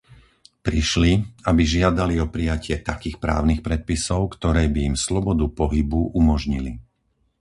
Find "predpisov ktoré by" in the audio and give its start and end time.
3.67-4.79